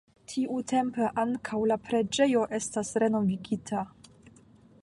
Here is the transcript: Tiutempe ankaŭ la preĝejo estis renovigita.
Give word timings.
Tiutempe 0.31 1.09
ankaŭ 1.23 1.59
la 1.73 1.77
preĝejo 1.89 2.49
estis 2.61 2.93
renovigita. 3.05 3.89